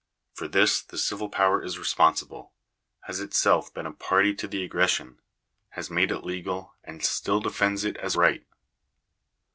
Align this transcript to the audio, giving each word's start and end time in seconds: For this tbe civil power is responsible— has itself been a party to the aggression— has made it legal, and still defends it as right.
For 0.33 0.47
this 0.47 0.81
tbe 0.81 0.97
civil 0.97 1.29
power 1.29 1.63
is 1.63 1.77
responsible— 1.77 2.53
has 3.05 3.19
itself 3.19 3.71
been 3.71 3.85
a 3.85 3.91
party 3.91 4.33
to 4.33 4.47
the 4.47 4.63
aggression— 4.63 5.19
has 5.77 5.91
made 5.91 6.09
it 6.09 6.23
legal, 6.23 6.73
and 6.83 7.05
still 7.05 7.39
defends 7.39 7.83
it 7.83 7.97
as 7.97 8.15
right. 8.15 8.43